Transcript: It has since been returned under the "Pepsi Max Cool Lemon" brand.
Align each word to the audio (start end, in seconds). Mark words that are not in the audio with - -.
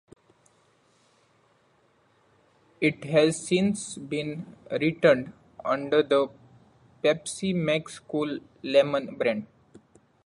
It 2.81 3.03
has 3.05 3.45
since 3.47 3.99
been 3.99 4.57
returned 4.71 5.31
under 5.63 6.01
the 6.01 6.29
"Pepsi 7.03 7.53
Max 7.53 7.99
Cool 7.99 8.39
Lemon" 8.63 9.13
brand. 9.15 9.45